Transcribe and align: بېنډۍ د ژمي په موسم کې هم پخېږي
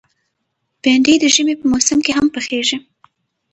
بېنډۍ 0.81 1.15
د 1.19 1.25
ژمي 1.35 1.55
په 1.59 1.65
موسم 1.71 1.99
کې 2.05 2.11
هم 2.17 2.27
پخېږي 2.35 2.77